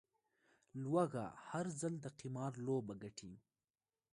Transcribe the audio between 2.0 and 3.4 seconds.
د قمار لوبه ګټي